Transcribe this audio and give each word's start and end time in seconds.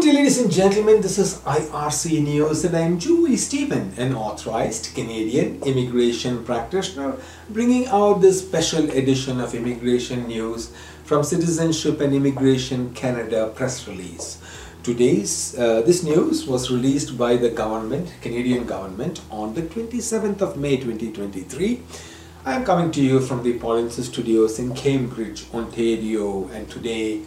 Day, 0.00 0.12
ladies 0.12 0.38
and 0.38 0.50
gentlemen. 0.50 1.00
This 1.00 1.18
is 1.18 1.40
IRC 1.40 2.22
News, 2.22 2.64
and 2.64 2.76
I'm 2.76 3.00
Joy 3.00 3.34
Stephen, 3.34 3.92
an 3.96 4.14
authorized 4.14 4.94
Canadian 4.94 5.60
immigration 5.64 6.44
practitioner, 6.44 7.16
bringing 7.50 7.88
out 7.88 8.20
this 8.20 8.38
special 8.38 8.88
edition 8.90 9.40
of 9.40 9.56
immigration 9.56 10.28
news 10.28 10.70
from 11.02 11.24
Citizenship 11.24 12.00
and 12.00 12.14
Immigration 12.14 12.94
Canada 12.94 13.48
press 13.56 13.88
release. 13.88 14.38
Today's 14.84 15.58
uh, 15.58 15.82
this 15.82 16.04
news 16.04 16.46
was 16.46 16.70
released 16.70 17.18
by 17.18 17.36
the 17.36 17.50
government, 17.50 18.14
Canadian 18.20 18.66
government, 18.66 19.20
on 19.32 19.54
the 19.54 19.62
27th 19.62 20.40
of 20.40 20.56
May 20.56 20.76
2023. 20.76 21.82
I 22.44 22.54
am 22.54 22.64
coming 22.64 22.92
to 22.92 23.02
you 23.02 23.20
from 23.20 23.42
the 23.42 23.58
Polinsys 23.58 24.04
Studios 24.04 24.60
in 24.60 24.74
Cambridge, 24.74 25.46
Ontario, 25.52 26.48
and 26.50 26.70
today 26.70 27.22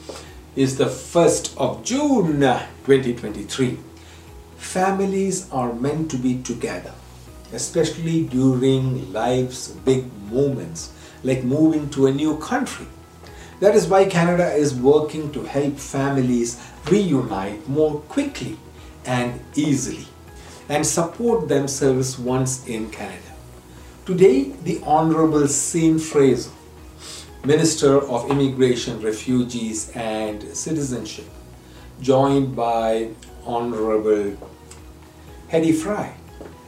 is 0.55 0.77
the 0.77 0.85
1st 0.85 1.55
of 1.57 1.81
June 1.81 2.43
uh, 2.43 2.59
2023. 2.85 3.77
Families 4.57 5.49
are 5.49 5.71
meant 5.71 6.11
to 6.11 6.17
be 6.17 6.41
together, 6.41 6.91
especially 7.53 8.25
during 8.25 9.13
life's 9.13 9.69
big 9.69 10.11
moments 10.29 10.91
like 11.23 11.45
moving 11.45 11.89
to 11.91 12.07
a 12.07 12.11
new 12.11 12.37
country. 12.39 12.85
That 13.61 13.75
is 13.75 13.87
why 13.87 14.05
Canada 14.05 14.51
is 14.51 14.75
working 14.75 15.31
to 15.31 15.43
help 15.43 15.77
families 15.77 16.61
reunite 16.89 17.69
more 17.69 18.01
quickly 18.01 18.57
and 19.05 19.39
easily 19.55 20.07
and 20.67 20.85
support 20.85 21.47
themselves 21.47 22.19
once 22.19 22.67
in 22.67 22.89
Canada. 22.89 23.31
Today, 24.05 24.51
the 24.63 24.81
Honorable 24.83 25.47
Sean 25.47 25.97
Fraser 25.97 26.51
Minister 27.43 27.97
of 27.97 28.29
Immigration, 28.29 29.01
Refugees 29.01 29.89
and 29.95 30.43
Citizenship, 30.55 31.25
joined 31.99 32.55
by 32.55 33.09
Honorable 33.43 34.37
Hedy 35.51 35.73
Fry, 35.73 36.13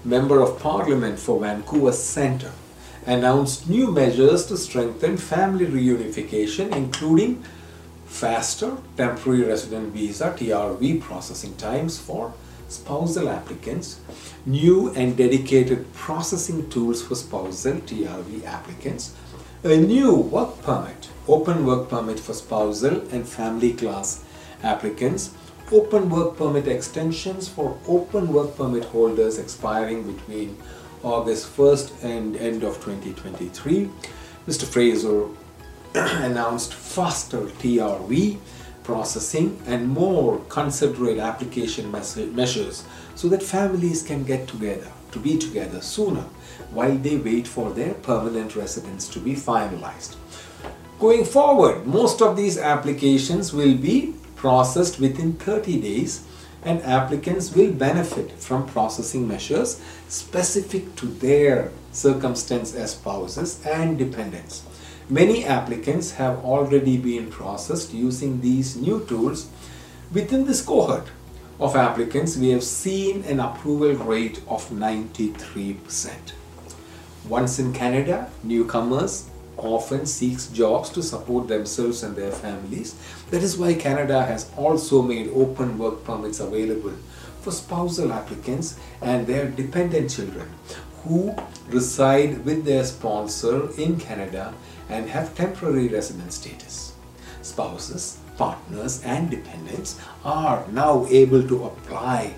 Member 0.03 0.41
of 0.41 0.59
Parliament 0.59 1.19
for 1.19 1.39
Vancouver 1.39 1.91
Centre, 1.91 2.53
announced 3.05 3.69
new 3.69 3.91
measures 3.91 4.47
to 4.47 4.57
strengthen 4.57 5.15
family 5.15 5.67
reunification, 5.67 6.75
including 6.75 7.43
faster 8.07 8.75
temporary 8.97 9.43
resident 9.43 9.93
visa 9.93 10.35
TRV 10.35 10.99
processing 11.01 11.55
times 11.57 11.99
for 11.99 12.33
spousal 12.67 13.29
applicants, 13.29 13.99
new 14.47 14.89
and 14.95 15.15
dedicated 15.17 15.93
processing 15.93 16.67
tools 16.71 17.03
for 17.03 17.13
spousal 17.13 17.73
TRV 17.73 18.43
applicants, 18.45 19.13
a 19.63 19.77
new 19.77 20.13
work 20.13 20.61
permit, 20.61 21.09
open 21.25 21.65
work 21.65 21.87
permit 21.87 22.19
for 22.19 22.33
spousal 22.33 22.99
and 23.13 23.27
family 23.27 23.71
class 23.71 24.21
applicants, 24.61 25.33
open 25.71 26.09
work 26.09 26.35
permit 26.35 26.67
extensions 26.67 27.47
for 27.47 27.77
open 27.87 28.33
work 28.33 28.57
permit 28.57 28.83
holders 28.83 29.37
expiring 29.39 30.03
between 30.03 30.57
August 31.01 31.55
1st 31.55 32.03
and 32.03 32.35
end 32.35 32.63
of 32.63 32.75
2023. 32.83 33.89
Mr. 34.47 34.65
Fraser 34.65 35.27
announced 35.95 36.73
faster 36.73 37.43
TRV 37.61 38.37
processing 38.83 39.61
and 39.65 39.89
more 39.89 40.39
considerate 40.49 41.17
application 41.17 41.91
measures 41.91 42.83
so 43.15 43.27
that 43.29 43.43
families 43.43 44.03
can 44.03 44.23
get 44.23 44.47
together, 44.47 44.91
to 45.11 45.19
be 45.19 45.37
together 45.37 45.81
sooner 45.81 46.25
while 46.71 46.97
they 46.97 47.17
wait 47.17 47.47
for 47.47 47.71
their 47.71 47.93
permanent 47.93 48.55
residence 48.55 49.07
to 49.07 49.19
be 49.19 49.33
finalized. 49.33 50.15
Going 50.99 51.25
forward, 51.25 51.85
most 51.85 52.21
of 52.21 52.37
these 52.37 52.57
applications 52.57 53.53
will 53.53 53.75
be 53.75 54.15
processed 54.35 54.99
within 54.99 55.33
30 55.33 55.81
days 55.81 56.25
and 56.65 56.81
applicants 56.83 57.55
will 57.55 57.73
benefit 57.73 58.31
from 58.39 58.65
processing 58.67 59.27
measures 59.27 59.81
specific 60.07 60.95
to 60.95 61.07
their 61.07 61.71
circumstance 61.91 62.73
as 62.73 62.91
spouses 62.91 63.63
and 63.65 63.97
dependents. 63.97 64.63
Many 65.09 65.43
applicants 65.43 66.11
have 66.11 66.45
already 66.45 66.97
been 66.97 67.29
processed 67.29 67.93
using 67.93 68.39
these 68.39 68.77
new 68.77 69.05
tools. 69.05 69.47
Within 70.13 70.45
this 70.45 70.61
cohort 70.61 71.07
of 71.59 71.75
applicants, 71.75 72.37
we 72.37 72.49
have 72.49 72.63
seen 72.63 73.23
an 73.23 73.39
approval 73.41 73.93
rate 74.05 74.41
of 74.47 74.69
93%. 74.69 76.11
Once 77.27 77.59
in 77.59 77.73
Canada, 77.73 78.29
newcomers 78.43 79.29
often 79.57 80.05
seeks 80.05 80.47
jobs 80.47 80.89
to 80.89 81.03
support 81.03 81.47
themselves 81.47 82.03
and 82.03 82.15
their 82.15 82.31
families. 82.31 82.95
That 83.29 83.43
is 83.43 83.57
why 83.57 83.73
Canada 83.75 84.23
has 84.23 84.51
also 84.57 85.01
made 85.01 85.29
open 85.33 85.77
work 85.77 86.03
permits 86.03 86.39
available 86.39 86.93
for 87.41 87.51
spousal 87.51 88.13
applicants 88.13 88.79
and 89.01 89.27
their 89.27 89.49
dependent 89.49 90.09
children 90.09 90.49
who 91.03 91.35
reside 91.67 92.45
with 92.45 92.63
their 92.63 92.83
sponsor 92.83 93.69
in 93.77 93.99
Canada 93.99 94.53
and 94.89 95.09
have 95.09 95.35
temporary 95.35 95.87
residence 95.89 96.35
status. 96.35 96.93
Spouses, 97.41 98.19
partners 98.37 99.01
and 99.03 99.29
dependents 99.29 99.99
are 100.23 100.65
now 100.71 101.05
able 101.09 101.45
to 101.47 101.65
apply 101.65 102.33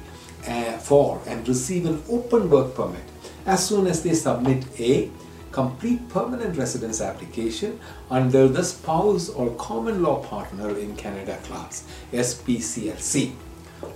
uh, 0.48 0.78
for 0.78 1.22
and 1.28 1.48
receive 1.48 1.86
an 1.86 2.02
open 2.10 2.50
work 2.50 2.76
permit 2.76 3.04
as 3.46 3.68
soon 3.68 3.88
as 3.88 4.02
they 4.04 4.14
submit 4.14 4.66
a 4.80 5.10
complete 5.56 6.10
permanent 6.10 6.58
residence 6.58 7.00
application 7.00 7.80
under 8.12 8.46
the 8.46 8.62
spouse 8.62 9.30
or 9.30 9.50
common 9.52 10.04
law 10.04 10.22
partner 10.22 10.78
in 10.78 10.94
Canada 10.98 11.38
class 11.44 11.86
SPCLC 12.12 13.32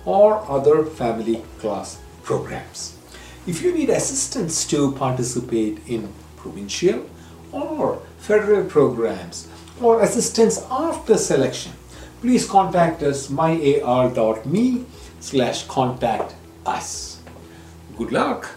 or 0.06 0.40
other 0.50 0.86
family 0.86 1.44
class 1.60 2.00
programs. 2.24 2.96
If 3.46 3.62
you 3.62 3.74
need 3.74 3.90
assistance 3.90 4.66
to 4.68 4.94
participate 4.94 5.80
in 5.86 6.14
provincial 6.38 7.06
or 7.52 8.02
federal 8.20 8.64
programs 8.64 9.50
or 9.82 10.02
assistance 10.02 10.64
after 10.72 11.18
selection, 11.18 11.74
please 12.22 12.48
contact 12.48 13.04
us 13.04 13.28
myar.me 13.28 14.86
slash 15.20 15.68
contact 15.68 16.36
us. 16.66 17.20
Good 17.98 18.14
luck! 18.14 18.50